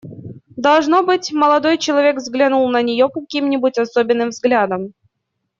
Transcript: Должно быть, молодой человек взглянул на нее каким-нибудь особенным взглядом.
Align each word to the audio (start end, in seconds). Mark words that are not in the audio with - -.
Должно 0.57 1.03
быть, 1.03 1.31
молодой 1.31 1.77
человек 1.77 2.15
взглянул 2.17 2.67
на 2.71 2.81
нее 2.81 3.07
каким-нибудь 3.07 3.77
особенным 3.77 4.29
взглядом. 4.29 4.95